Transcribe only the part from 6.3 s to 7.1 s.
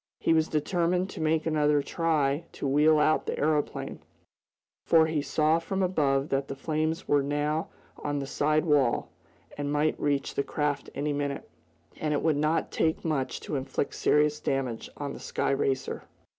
the flames